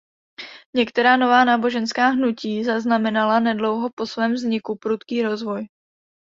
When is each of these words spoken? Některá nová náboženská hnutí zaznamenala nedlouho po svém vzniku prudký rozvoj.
Některá 0.75 1.17
nová 1.17 1.45
náboženská 1.45 2.07
hnutí 2.09 2.63
zaznamenala 2.63 3.39
nedlouho 3.39 3.89
po 3.95 4.05
svém 4.05 4.33
vzniku 4.33 4.75
prudký 4.77 5.21
rozvoj. 5.21 5.65